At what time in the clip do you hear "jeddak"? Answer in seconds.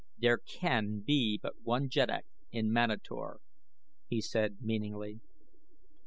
1.87-2.25